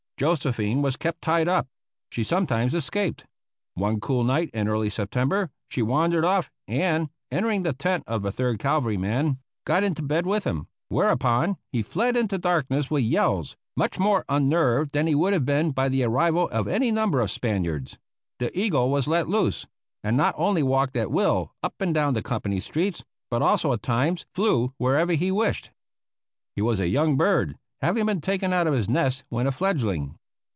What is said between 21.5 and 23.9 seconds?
up and down the company streets, but also at